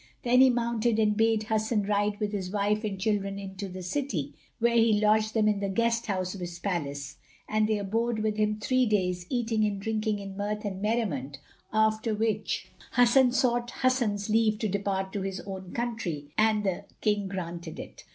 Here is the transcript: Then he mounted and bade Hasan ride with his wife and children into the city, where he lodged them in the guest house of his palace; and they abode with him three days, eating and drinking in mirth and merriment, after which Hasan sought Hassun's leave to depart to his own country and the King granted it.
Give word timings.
Then 0.23 0.41
he 0.41 0.49
mounted 0.49 0.97
and 0.97 1.15
bade 1.15 1.43
Hasan 1.43 1.83
ride 1.83 2.19
with 2.19 2.31
his 2.31 2.49
wife 2.49 2.83
and 2.83 2.99
children 2.99 3.37
into 3.37 3.69
the 3.69 3.83
city, 3.83 4.33
where 4.57 4.73
he 4.75 4.99
lodged 4.99 5.35
them 5.35 5.47
in 5.47 5.59
the 5.59 5.69
guest 5.69 6.07
house 6.07 6.33
of 6.33 6.41
his 6.41 6.57
palace; 6.57 7.17
and 7.47 7.67
they 7.69 7.77
abode 7.77 8.17
with 8.17 8.35
him 8.37 8.57
three 8.59 8.87
days, 8.87 9.27
eating 9.29 9.63
and 9.63 9.79
drinking 9.79 10.17
in 10.17 10.35
mirth 10.35 10.65
and 10.65 10.81
merriment, 10.81 11.37
after 11.71 12.15
which 12.15 12.71
Hasan 12.93 13.33
sought 13.33 13.69
Hassun's 13.83 14.27
leave 14.27 14.57
to 14.57 14.67
depart 14.67 15.13
to 15.13 15.21
his 15.21 15.39
own 15.41 15.71
country 15.71 16.31
and 16.35 16.63
the 16.63 16.85
King 17.01 17.27
granted 17.27 17.79
it. 17.79 18.05